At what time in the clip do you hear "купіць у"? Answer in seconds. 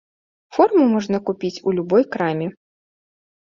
1.27-1.75